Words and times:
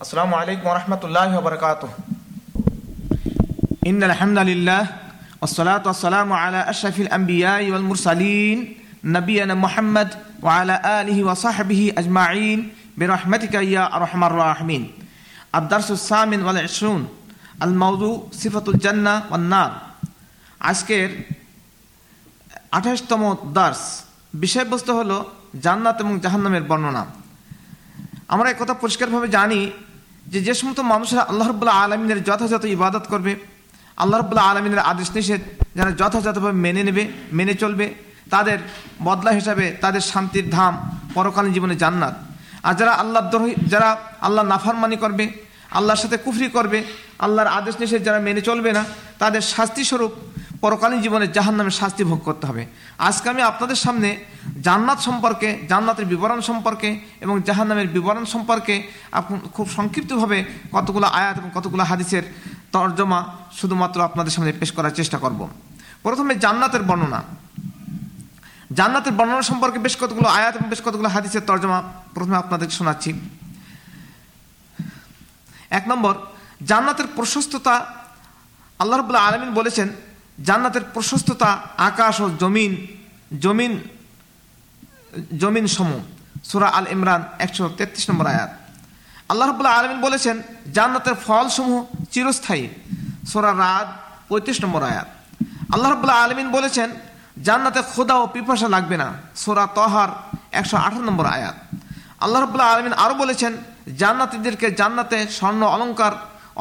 السلام 0.00 0.30
عليكم 0.34 0.66
ورحمة 0.66 1.00
الله 1.04 1.28
وبركاته 1.38 1.88
إن 3.86 4.00
الحمد 4.02 4.38
لله 4.38 4.82
والصلاة 5.40 5.82
والسلام 5.86 6.28
على 6.32 6.60
أشرف 6.70 7.00
الأنبياء 7.00 7.70
والمرسلين 7.70 8.58
نبينا 9.04 9.54
محمد 9.54 10.08
وعلى 10.42 10.74
آله 11.00 11.18
وصحبه 11.24 11.80
أجمعين 11.98 12.58
برحمتك 12.98 13.54
يا 13.54 13.84
أرحم 13.96 14.24
الراحمين 14.24 14.82
الدرس 15.54 15.90
الثامن 15.90 16.40
والعشرون 16.42 17.02
الموضوع 17.62 18.28
صفة 18.32 18.64
الجنة 18.68 19.14
والنار 19.30 19.70
আজকের 20.60 21.08
আঠাশতম 22.76 23.22
দার্স 23.56 23.82
বিষয়বস্তু 24.34 24.90
হলো 24.98 25.16
জান্নাত 25.64 25.96
এবং 26.02 26.12
জাহান্নামের 26.24 26.64
বর্ণনা 26.70 27.02
আমরা 28.33 28.47
একথা 28.49 28.75
পরিষ্কারভাবে 28.83 29.27
জানি 29.37 29.61
যে 30.31 30.39
যে 30.47 30.53
সমস্ত 30.59 30.79
মানুষরা 30.93 31.21
আল্লাহ 31.31 31.47
রব্বুল্লাহ 31.47 31.77
আলমিনের 31.83 32.19
যথাযথ 32.27 32.63
ইবাদত 32.77 33.05
করবে, 33.13 33.33
আল্লাহ 34.01 34.17
রব্বুল্লাহ 34.19 34.45
আলমিনের 34.51 34.81
আদেশ 34.91 35.09
নিষেধ 35.15 35.41
যারা 35.77 35.91
যথাযথভাবে 36.01 36.57
মেনে 36.65 36.81
নেবে, 36.87 37.03
মেনে 37.37 37.53
চলবে, 37.63 37.85
তাদের 38.33 38.57
বদলা 39.07 39.31
হিসাবে 39.39 39.65
তাদের 39.83 40.03
শান্তির 40.11 40.47
ধাম 40.55 40.73
পরকালীন 41.15 41.51
জীবনে 41.57 41.75
জান্নাত। 41.83 42.15
আর 42.67 42.73
যারা 42.79 42.93
আল্লাহ 43.01 43.21
যারা 43.73 43.89
আল্লাহ 44.27 44.43
নাফারমানি 44.53 44.97
করবে, 45.03 45.25
আল্লাহর 45.77 46.01
সাথে 46.03 46.17
কুফরি 46.25 46.47
করবে, 46.57 46.79
আল্লাহর 47.25 47.49
আদেশ 47.57 47.75
নিষেধ 47.81 48.01
যারা 48.07 48.19
মেনে 48.27 48.41
চলবে 48.49 48.69
না, 48.77 48.83
তাদের 49.21 49.43
শাস্তি 49.53 49.83
স্বরূপ 49.89 50.11
পরকালীন 50.63 50.99
জীবনে 51.05 51.25
জাহান 51.35 51.55
নামে 51.59 51.73
শাস্তি 51.81 52.03
ভোগ 52.09 52.19
করতে 52.27 52.45
হবে। 52.49 52.63
আজকে 53.07 53.27
আমি 53.33 53.41
আপনাদের 53.51 53.79
সামনে 53.85 54.09
জান্নাত 54.61 54.99
সম্পর্কে, 54.99 55.65
জান্নাতের 55.69 56.05
বিবরণ 56.05 56.41
সম্পর্কে 56.41 56.99
এবং 57.21 57.41
জাহান 57.41 57.67
নামের 57.67 57.87
বিবরণ 57.87 58.25
সম্পর্কে 58.25 58.87
আপন 59.11 59.39
খুব 59.53 59.69
সংক্ষিপ্তভাবে 59.69 60.45
কতগুলো 60.71 61.07
আয়াত 61.07 61.37
এবং 61.37 61.49
কতগুলো 61.53 61.83
হাদিসের 61.83 62.23
তর্জমা 62.71 63.25
শুধুমাত্র 63.51 64.01
আপনাদের 64.01 64.31
সামনে 64.31 64.53
পেশ 64.53 64.71
করার 64.71 64.91
চেষ্টা 64.91 65.17
করব। 65.17 65.49
প্রথমে 66.03 66.35
জান্নাতের 66.35 66.83
বর্ণনা। 66.83 67.23
জান্নাতের 68.73 69.13
বর্ণনা 69.13 69.41
সম্পর্কে 69.41 69.79
বেশ 69.79 69.97
কতগুলো 69.97 70.27
আয়াত 70.27 70.55
এবং 70.55 70.69
বেশ 70.69 70.81
কতগুলো 70.85 71.09
হাদিসের 71.09 71.41
তর্জমা 71.41 71.83
প্রথমে 72.13 72.37
আপনাদের 72.37 72.69
শোনাচ্ছি। 72.69 73.13
এক 75.69 75.87
নম্বর, 75.87 76.15
জান্নাতের 76.65 77.07
প্রশস্ততা, 77.15 77.85
আল্লাহ 78.79 78.99
রবুল্লাহ 78.99 79.27
আলমিন 79.27 79.53
বলেছেন, 79.53 79.89
জান্নাতের 80.43 80.81
প্রশস্ততা 80.93 81.61
আকাশ 81.77 82.21
ও 82.21 82.29
জমিন 82.39 82.87
জমিন 83.39 83.79
জমিন 85.41 85.65
সমূহ, 85.75 86.01
সুরা 86.49 86.67
আল 86.77 86.87
ইমরান 86.95 87.21
একশো 87.45 87.63
তেত্রিশ 87.77 88.05
নম্বর 88.09 88.25
আয়াত। 88.33 88.51
আল্লাহ 89.31 89.45
রবুল্লাহ 89.47 89.73
আলমিন 89.79 89.99
বলেছেন, 90.07 90.35
জান্নাতের 90.77 91.15
ফলসমূহ 91.25 91.81
চিরস্থায়ী। 92.13 92.65
সুরা 93.31 93.51
রাত 93.63 93.87
পঁয়ত্রিশ 94.29 94.57
নম্বর 94.63 94.81
আয়াত। 94.91 95.07
আল্লাহ 95.73 95.89
রবুল্লাহ 95.91 96.17
আলমিন 96.25 96.49
বলেছেন, 96.57 96.89
জান্নাতে 97.47 97.81
খোদা 97.91 98.15
ও 98.23 98.25
পিপাসা 98.33 98.67
লাগবে 98.75 98.97
না। 98.97 99.07
সোরা 99.43 99.65
তহার 99.77 100.09
একশো 100.59 100.75
আঠারো 100.77 101.03
নম্বর 101.09 101.25
আয়াত। 101.25 101.55
আল্লাহ 102.23 102.39
রবুল্লাহ 102.41 102.67
আলমিন 102.73 102.93
আরও 103.03 103.15
বলেছেন, 103.23 103.51
জান্নাতিদেরকে 104.01 104.67
জান্নাতে 104.79 105.17
স্বর্ণ 105.37 105.61
অলঙ্কার 105.75 106.13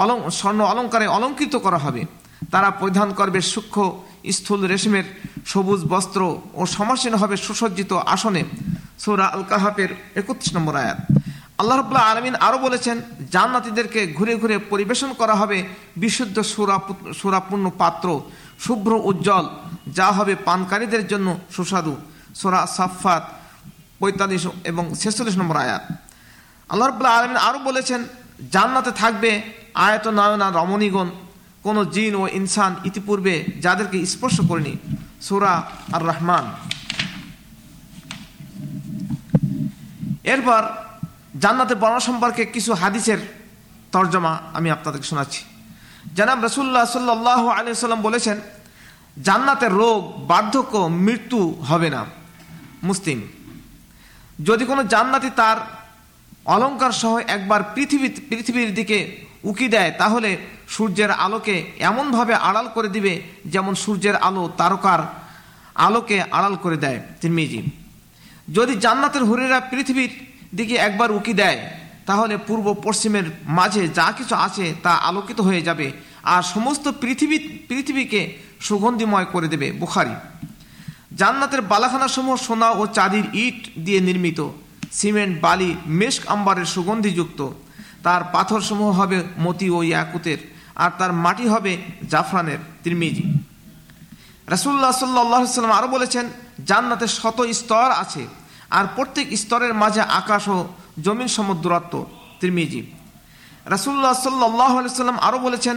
অলং, 0.02 0.18
স্বর্ণ 0.38 0.60
অলঙ্কারে 0.72 1.06
অলঙ্কৃত 1.16 1.54
করা 1.56 1.78
হবে। 1.78 2.02
তারা 2.52 2.68
পরিধান 2.80 3.08
করবে 3.18 3.40
সূক্ষ্ম 3.52 3.82
স্থূল 4.36 4.60
রেশমের 4.72 5.06
সবুজ 5.52 5.80
বস্ত্র 5.92 6.20
ও 6.60 6.62
সমাসীন 6.76 7.14
হবে 7.22 7.36
সুসজ্জিত 7.46 7.92
আসনে। 8.14 8.42
সৌরা 9.02 9.26
আল 9.34 9.44
কাহাফের 9.50 9.90
একত্রিশ 10.20 10.50
নম্বর 10.56 10.74
আয়াত। 10.82 10.98
আল্লাহ 11.60 11.76
রবুল্লাহ 11.76 12.06
আলমিন 12.12 12.34
আরও 12.46 12.58
বলেছেন, 12.66 12.96
জান্নাতিদেরকে 13.34 14.00
ঘুরে 14.16 14.34
ঘুরে 14.40 14.56
পরিবেশন 14.72 15.10
করা 15.20 15.34
হবে 15.40 15.58
বিশুদ্ধ 16.02 16.36
সুরা 16.52 16.76
সুরাপূর্ণ 17.20 17.66
পাত্র, 17.80 18.08
শুভ্র 18.64 18.92
উজ্জ্বল, 19.10 19.44
যা 19.98 20.08
হবে 20.16 20.34
পানকারীদের 20.48 21.02
জন্য 21.12 21.28
সুস্বাদু। 21.56 21.94
সোরা 22.40 22.60
সাফাত 22.76 23.24
পঁয়তাল্লিশ 24.00 24.44
এবং 24.70 24.84
ছেচল্লিশ 25.00 25.36
নম্বর 25.40 25.56
আয়াত। 25.64 25.82
আল্লাহ 26.70 26.86
রবুল্লাহ 26.88 27.16
আলমিন 27.18 27.40
আরও 27.48 27.58
বলেছেন, 27.68 28.00
জান্নাতে 28.54 28.92
থাকবে 29.00 29.30
আয়ত 29.86 30.06
নয়না 30.18 30.46
রমণীগণ 30.58 31.08
কোনো 31.64 31.80
জিন 31.94 32.14
ও 32.20 32.24
ইনসান 32.38 32.72
ইতিপূর্বে 32.88 33.34
যাদেরকে 33.64 33.96
স্পর্শ 34.14 34.36
করেনি। 34.50 34.74
সুরা 35.26 35.54
আর 35.94 36.02
রহমান 36.10 36.44
এরপর 40.32 40.62
জান্নাতের 41.42 41.78
বর্ণনা 41.82 42.02
সম্পর্কে 42.08 42.42
কিছু 42.54 42.70
হাদিসের 42.82 43.20
তর্জমা 43.92 44.32
আমি 44.56 44.68
আপনাদেরকে 44.76 45.06
শোনাচ্ছি। 45.12 45.42
জানাব 46.18 46.38
রসুল্লাহ 46.46 46.84
সাল্লাহ 46.94 47.42
আলিয়াল্লাম 47.58 48.02
বলেছেন, 48.08 48.36
জান্নাতের 49.26 49.72
রোগ, 49.82 50.00
বার্ধক্য, 50.30 50.74
মৃত্যু 51.06 51.40
হবে 51.68 51.88
না। 51.94 52.00
মুসলিম, 52.88 53.18
যদি 54.48 54.64
কোনো 54.70 54.82
জান্নাতি 54.94 55.30
তার 55.40 55.58
অলঙ্কার 56.54 56.92
সহ 57.00 57.12
একবার 57.36 57.60
পৃথিবী 57.74 58.08
পৃথিবীর 58.30 58.70
দিকে 58.78 58.98
উকি 59.50 59.66
দেয়, 59.74 59.90
তাহলে 60.00 60.30
সূর্যের 60.68 61.10
আলোকে 61.10 61.72
এমনভাবে 61.78 62.34
আড়াল 62.34 62.68
করে 62.74 62.88
দিবে 62.88 63.22
যেমন 63.46 63.74
সূর্যের 63.74 64.16
আলো 64.16 64.50
তারকার 64.56 65.00
আলোকে 65.74 66.22
আড়াল 66.22 66.56
করে 66.56 66.76
দেয় 66.76 67.00
তিরমিজি। 67.20 67.62
যদি 68.52 68.74
জান্নাতের 68.74 69.24
হরিরা 69.24 69.60
পৃথিবীর 69.60 70.10
দিকে 70.54 70.74
একবার 70.74 71.12
উকি 71.12 71.32
দেয়, 71.32 71.70
তাহলে 72.06 72.36
পূর্ব 72.36 72.74
পশ্চিমের 72.82 73.24
মাঝে 73.44 73.88
যা 73.88 74.12
কিছু 74.12 74.34
আছে 74.34 74.74
তা 74.82 74.92
আলোকিত 74.94 75.40
হয়ে 75.40 75.62
যাবে 75.62 75.92
আর 76.22 76.42
সমস্ত 76.42 76.88
পৃথিবী, 76.88 77.38
পৃথিবীকে 77.68 78.38
সুগন্ধিময় 78.60 79.24
করে 79.24 79.48
দেবে 79.48 79.72
বুখারি। 79.72 80.14
জান্নাতের 81.16 81.62
বালাখানাসমূহ 81.62 82.36
সোনা 82.36 82.70
ও 82.70 82.86
চাঁদির 82.86 83.24
ইট 83.34 83.78
দিয়ে 83.78 84.00
নির্মিত। 84.00 84.48
সিমেন্ট, 84.92 85.40
বালি 85.40 85.74
মেস্ক 85.86 86.26
আম্বারের 86.26 86.64
সুগন্ধিযুক্ত। 86.64 87.50
তার 88.02 88.22
পাথরসমূহ 88.32 88.90
হবে 89.00 89.22
মতি 89.38 89.70
ও 89.70 89.82
ইয়াকুতের। 89.82 90.53
আর 90.82 90.90
তার 90.98 91.12
মাটি 91.24 91.46
হবে 91.54 91.72
জাফরানের 92.12 92.60
তিরমিজি। 92.82 93.24
রাসুল্লাহ 94.54 94.92
সাল্লাহ 95.00 95.42
সাল্লাম 95.58 95.76
আরও 95.80 95.88
বলেছেন, 95.96 96.24
জান্নাতে 96.70 97.06
শত 97.18 97.38
স্তর 97.60 97.88
আছে 98.02 98.22
আর 98.78 98.84
প্রত্যেক 98.96 99.26
স্তরের 99.42 99.72
মাঝে 99.82 100.02
আকাশ 100.20 100.44
ও 100.54 100.56
জমিন 101.06 101.28
সমুদ্রত্ব, 101.38 101.94
তিরমিজি। 102.40 102.80
রাসুল্লাহ 103.74 104.14
সাল্লাহ 104.24 104.72
সাল্লাম 105.00 105.18
আরও 105.28 105.38
বলেছেন, 105.46 105.76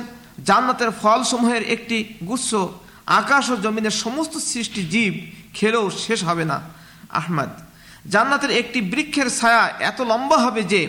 জান্নাতের 0.50 0.92
ফলসমূহের 1.02 1.64
একটি 1.76 1.98
গুচ্ছ 2.30 2.50
আকাশ 3.22 3.46
ও 3.54 3.56
জমিনের 3.66 3.96
সমস্ত 4.04 4.34
সৃষ্টি 4.52 4.82
জীব 4.94 5.14
খেলেও 5.58 5.86
শেষ 6.06 6.20
হবে 6.30 6.46
না। 6.52 6.58
আহমদ, 7.20 7.52
জান্নাতের 8.14 8.52
একটি 8.62 8.80
বৃক্ষের 8.92 9.28
ছায়া 9.38 9.64
এত 9.90 10.00
লম্বা 10.12 10.38
হবে 10.46 10.62
যে 10.74 10.82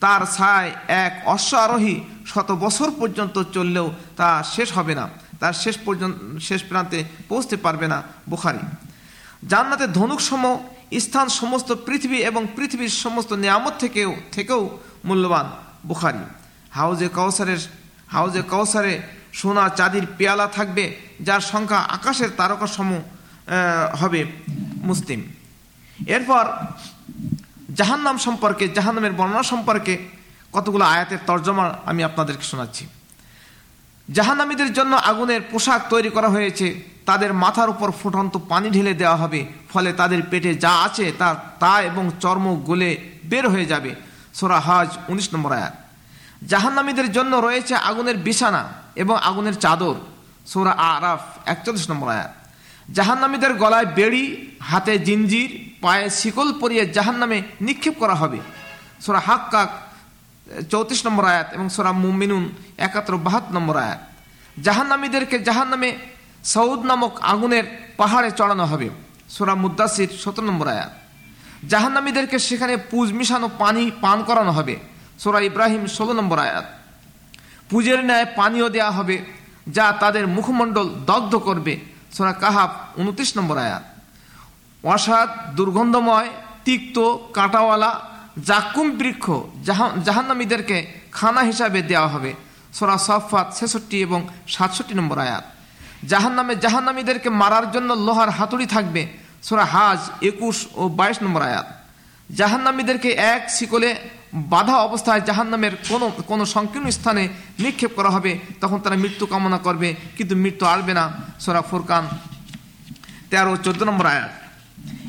তার 0.00 0.22
ছায় 0.36 0.70
এক 0.88 1.12
অশ্ব 1.24 1.56
আরোহী 1.56 1.96
শত 2.26 2.48
বছর 2.64 2.88
পর্যন্ত 3.00 3.36
চললেও 3.54 3.86
তা 4.16 4.28
শেষ 4.54 4.68
হবে 4.72 4.94
না। 4.94 5.04
তার 5.40 5.52
শেষ 5.52 5.76
পর্যন্ত, 5.84 6.16
শেষ 6.38 6.60
প্রান্তে 6.68 6.98
পৌঁছতে 7.28 7.56
পারবে 7.56 7.86
না 7.88 8.02
বুখারি। 8.28 8.62
জান্নাতে 9.48 9.86
ধনুক 9.86 10.20
সম 10.20 10.44
স্থান 11.00 11.28
সমস্ত 11.28 11.72
পৃথিবী 11.86 12.18
এবং 12.30 12.46
পৃথিবীর 12.56 12.94
সমস্ত 13.04 13.32
নিয়ামত 13.32 13.74
থেকেও 13.78 14.10
থেকেও 14.32 14.62
মূল্যবান 15.04 15.46
বুখারি। 15.86 16.24
হাউজে 16.70 17.08
কাউসারের, 17.14 17.58
হাউজে 18.08 18.42
কাউসারে 18.50 19.02
সোনা 19.32 19.64
চাঁদির 19.68 20.06
পেয়ালা 20.18 20.46
থাকবে, 20.46 20.84
যার 21.20 21.40
সংখ্যা 21.40 21.78
আকাশের 21.78 22.30
তারকা 22.36 22.66
সম 22.66 22.90
হবে 24.00 24.20
মুসলিম। 24.88 25.20
এরপর 26.06 26.44
জাহান্নাম 27.78 28.16
সম্পর্কে, 28.18 28.68
জাহান্নামের 28.68 29.12
বর্ণনা 29.12 29.42
সম্পর্কে 29.42 29.94
কতগুলো 30.52 30.84
আয়াতের 30.84 31.18
তর্জমা 31.26 31.74
আমি 31.84 32.04
আপনাদেরকে 32.04 32.42
শোনাচ্ছি। 32.42 32.86
জাহান্নামীদের 34.10 34.72
জন্য 34.72 34.96
আগুনের 34.96 35.40
পোশাক 35.50 35.80
তৈরি 35.90 36.10
করা 36.10 36.28
হয়েছে। 36.28 36.82
তাদের 37.06 37.34
মাথার 37.34 37.70
উপর 37.70 37.90
ফুটন্ত 37.90 38.36
পানি 38.48 38.70
ঢেলে 38.70 38.94
দেওয়া 38.94 39.16
হবে। 39.16 39.46
ফলে 39.72 39.92
তাদের 39.92 40.22
পেটে 40.30 40.54
যা 40.54 40.72
আছে 40.82 41.12
তা 41.18 41.34
তা 41.60 41.82
এবং 41.82 42.10
চর্ম 42.20 42.54
গলে 42.54 42.90
বের 43.24 43.48
হয়ে 43.48 43.64
যাবে। 43.64 43.94
সোরা 44.34 44.60
হাজ 44.60 44.98
উনিশ 45.08 45.34
নম্বর 45.34 45.52
আয়াত। 45.52 45.74
জাহান্নামীদের 46.48 47.12
জন্য 47.12 47.36
রয়েছে 47.36 47.74
আগুনের 47.74 48.16
বিছানা 48.16 48.68
এবং 48.96 49.16
আগুনের 49.16 49.54
চাদর। 49.54 49.94
সোরা 50.46 50.70
আরাফ 50.70 51.20
একচল্লিশ 51.46 51.90
নম্বর 51.90 52.08
আয়াত। 52.08 52.47
জাহান্নামীদের 52.92 53.54
গলায় 53.54 53.86
বেড়ি, 53.86 54.24
হাতে 54.60 54.98
জিঞ্জির 54.98 55.50
পায়ে 55.80 56.10
শিকল 56.10 56.52
পরিয়ে 56.60 56.86
জাহান্নামে 56.86 57.42
নিক্ষেপ 57.60 57.94
করা 57.98 58.14
হবে। 58.14 58.38
সোরা 59.00 59.18
হাক 59.18 59.40
হাক্কাক, 59.40 59.70
চৌত্রিশ 60.70 61.06
নম্বর 61.06 61.24
আয়াত 61.24 61.48
এবং 61.52 61.68
সোরা 61.68 61.92
মুমিনুন, 61.92 62.48
একাত্তর, 62.78 63.16
বাহাত্তর 63.16 63.54
নম্বর 63.54 63.76
আয়াত। 63.76 64.00
জাহান্নামীদেরকে 64.62 65.38
জাহান্নামে 65.38 65.96
সৌদ 66.44 66.84
নামক 66.84 67.20
আগুনের 67.22 67.64
পাহাড়ে 67.96 68.30
চড়ানো 68.30 68.64
হবে। 68.64 68.90
সোরা 69.28 69.54
মুদাসির 69.54 70.08
সতেরো 70.22 70.46
নম্বর 70.46 70.68
আয়াত। 70.68 70.92
জাহান্নামীদেরকে 71.68 72.38
সেখানে 72.38 72.76
পুজ 72.76 73.12
মিশানো, 73.12 73.48
পানি 73.58 73.90
পান 74.00 74.22
করানো 74.22 74.50
হবে। 74.50 74.76
সোরা 75.18 75.40
ইব্রাহিম, 75.40 75.86
ষোলো 75.86 76.12
নম্বর 76.12 76.38
আয়াত। 76.38 76.64
পূজের 77.70 78.04
ন্যায় 78.04 78.26
পানীয় 78.36 78.68
দেয়া 78.68 78.90
হবে, 78.90 79.24
যা 79.66 79.92
তাদের 80.00 80.26
মুখমণ্ডল 80.26 80.88
দগ্ধ 81.06 81.36
করবে। 81.36 81.97
সোরা 82.12 82.32
কাহাব 82.32 82.70
উনত্রিশ 82.96 83.36
নম্বর 83.36 83.56
আয়াত। 83.58 83.84
অসাদ 84.86 85.28
দুর্গন্ধময়, 85.56 86.28
তিক্ত, 86.64 87.16
কাঁটাওয়ালা 87.34 87.90
জাকুম 88.44 88.90
বৃক্ষ 88.90 89.30
জাহান, 89.64 89.90
জাহান্নামীদেরকে 90.02 90.76
খানা 91.12 91.40
হিসাবে 91.40 91.82
দেওয়া 91.82 92.08
হবে। 92.08 92.34
সোরা 92.72 92.98
সফাত 92.98 93.46
ছেষট্টি 93.56 93.96
এবং 94.00 94.28
সাতষট্টি 94.48 94.94
নম্বর 94.94 95.18
আয়াত। 95.18 95.44
জাহান্নামে 96.08 96.54
জাহান্নামীদেরকে 96.56 97.28
মারার 97.30 97.66
জন্য 97.70 97.90
লোহার 98.06 98.30
হাতুড়ি 98.30 98.66
থাকবে। 98.66 99.02
সোরা 99.42 99.64
হাজ 99.64 100.00
একুশ 100.22 100.66
ও 100.74 100.88
বাইশ 100.88 101.22
নম্বর 101.22 101.42
আয়াত। 101.42 101.66
জাহান্নামীদেরকে 102.36 103.10
এক 103.12 103.50
শিকলে 103.50 103.90
বাধা 104.34 104.76
অবস্থায় 104.76 105.20
জাহান্নামের 105.20 105.70
কোনো 105.88 106.12
কোনো 106.26 106.44
সংকীর্ণ 106.44 106.90
স্থানে 106.90 107.28
নিক্ষেপ 107.58 107.90
করা 107.96 108.10
হবে, 108.10 108.38
তখন 108.60 108.78
তারা 108.78 108.96
মৃত্যু 108.96 109.26
কামনা 109.26 109.58
করবে, 109.58 109.94
কিন্তু 110.16 110.36
মৃত্যু 110.36 110.66
আসবে 110.66 110.94
না। 110.94 111.12
সোরা 111.40 111.62
ফুরকান 111.62 112.08
তেরো 113.30 113.56
চোদ্দ 113.56 113.82
নম্বর 113.82 114.06
আয়াত। 114.06 114.30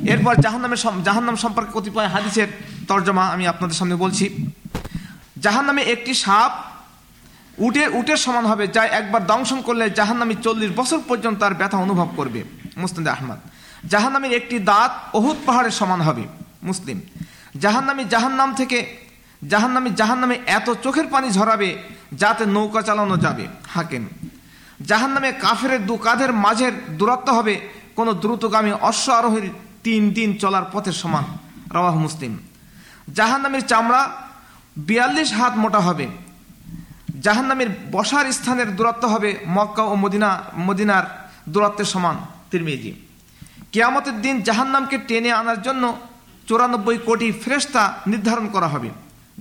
এরপর 0.08 0.36
জাহান্নামের 0.36 0.78
জাহান্নাম 1.04 1.36
সম্পর্কে 1.36 1.72
কতিপয় 1.74 2.08
হাদিসের 2.08 2.48
তর্জমা 2.88 3.28
আমি 3.28 3.48
আপনাদের 3.48 3.76
সামনে 3.76 3.96
বলছি। 3.96 4.52
জাহান্নামে 5.38 5.82
একটি 5.82 6.14
সাপ 6.14 6.52
উটের 7.58 7.96
উটের 7.96 8.18
সমান 8.18 8.46
হবে, 8.46 8.68
যা 8.68 8.86
একবার 8.86 9.26
দংশন 9.26 9.62
করলে 9.62 9.90
জাহান্নামী 9.90 10.36
চল্লিশ 10.36 10.72
বছর 10.76 11.00
পর্যন্ত 11.08 11.40
তার 11.40 11.54
ব্যথা 11.54 11.78
অনুভব 11.78 12.10
করবে। 12.16 12.44
মুসলিম 12.78 13.08
আহমদ। 13.08 13.38
জাহান্নামের 13.90 14.34
একটি 14.34 14.60
দাঁত 14.60 14.92
অহুত 15.14 15.38
পাহাড়ের 15.46 15.72
সমান 15.72 16.02
হবে। 16.02 16.24
মুসলিম। 16.64 17.02
জাহান্নামী 17.60 18.04
জাহান্নাম 18.04 18.56
থেকে 18.56 19.09
জাহান্নামী 19.42 19.90
জাহান্নামে 20.00 20.36
এত 20.58 20.68
চোখের 20.84 21.08
পানি 21.14 21.28
ঝরাবে 21.38 21.70
যাতে 22.22 22.44
নৌকা 22.56 22.82
চালানো 22.88 23.16
যাবে। 23.26 23.46
হাকেম, 23.74 24.04
জাহান্নামে 24.90 25.30
কাফের 25.44 25.72
দু 25.90 25.96
কাঁধের 26.06 26.32
মাঝের 26.46 26.74
দূরত্ব 27.00 27.28
হবে 27.38 27.56
কোনো 27.98 28.12
দ্রুতগামী 28.24 28.72
অশ্ব 28.90 29.08
আরোহীর 29.20 29.48
তিন 29.86 30.02
দিন 30.18 30.30
চলার 30.42 30.66
পথের 30.74 30.96
সমান। 31.02 31.26
রওয়াহ 31.76 31.96
মুসলিম, 32.06 32.34
জাহান্নামের 33.18 33.64
চামড়া 33.72 34.02
বিয়াল্লিশ 34.88 35.30
হাত 35.40 35.54
মোটা 35.64 35.82
হবে। 35.88 36.06
জাহান্নামের 37.26 37.70
বসার 37.92 38.26
স্থানের 38.38 38.70
দূরত্ব 38.78 39.04
হবে 39.14 39.30
মক্কা 39.56 39.84
ও 39.92 39.94
মদিনা 40.04 40.30
মদিনার 40.68 41.06
দূরত্বের 41.54 41.90
সমান। 41.94 42.16
তিরমিজি, 42.52 42.92
কেয়ামতের 43.74 44.16
দিন 44.24 44.36
জাহান্নামকে 44.48 44.98
টেনে 45.10 45.32
আনার 45.42 45.60
জন্য 45.62 45.84
চুরানব্বই 46.48 46.98
কোটি 47.08 47.28
ফ্রেস্তা 47.44 47.84
নির্ধারণ 48.12 48.48
করা 48.56 48.68
হবে। 48.74 48.90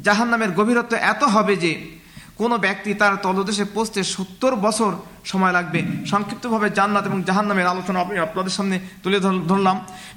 জাহান্নামের 0.06 0.50
গভীরত্ব 0.59 0.93
এত 1.12 1.23
হবে 1.35 1.55
যে 1.65 1.73
কোনো 2.41 2.56
ব্যক্তি 2.65 2.91
তার 3.00 3.15
তলদেশে 3.27 3.65
পৌঁছতে 3.75 4.00
সত্তর 4.15 4.53
বছর 4.67 4.93
সময় 5.31 5.53
লাগবে। 5.59 5.81
সংক্ষিপ্তভাবে 6.11 6.67
জান্নাত 6.79 7.05
এবং 7.11 7.19
জাহান্নামের 7.29 7.71
আলোচনা 7.73 7.99
আমি 8.05 8.19
আপনাদের 8.27 8.55
সামনে 8.56 8.77
তুলে 9.03 9.19
ধরলাম। 9.50 9.77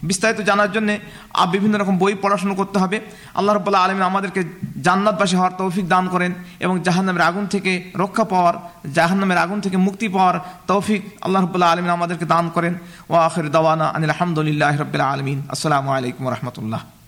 বিস্তারিত 0.09 0.39
জানার 0.49 0.71
জন্য 0.75 0.89
বিভিন্ন 1.53 1.75
রকম 1.77 1.95
বই 2.03 2.13
পড়াশুনো 2.23 2.53
করতে 2.59 2.77
হবে। 2.83 2.97
আল্লাহ 3.37 3.53
রব্বাল্লাহ 3.53 3.83
আলমিন 3.85 4.05
আমাদেরকে 4.11 4.41
জান্নাতবাসী 4.85 5.35
হওয়ার 5.39 5.57
তৌফিক 5.61 5.85
দান 5.93 6.05
করেন 6.13 6.31
এবং 6.65 6.75
জাহান্নামের 6.85 7.27
আগুন 7.29 7.45
থেকে 7.53 7.71
রক্ষা 8.03 8.25
পাওয়ার, 8.31 8.55
জাহান্নামের 8.97 9.39
আগুন 9.45 9.59
থেকে 9.65 9.77
মুক্তি 9.87 10.07
পাওয়ার 10.15 10.35
তৌফিক 10.71 11.01
আল্লাহ 11.25 11.39
রব্বাল্লাহ 11.41 11.71
আলমিন 11.73 11.93
আমাদেরকে 11.99 12.25
দান 12.33 12.45
করেন। 12.55 12.73
ও 13.11 13.13
আখির 13.27 13.47
দাওয়ানা 13.55 13.85
আনিল 13.95 14.13
আলহামদুলিল্লাহ 14.13 14.73
রবিল্লা 14.77 15.05
আলমিন। 15.13 15.37
আসসালামু 15.53 15.89
আলাইকুম 15.97 16.23
রহমতুল্লাহ। 16.35 17.00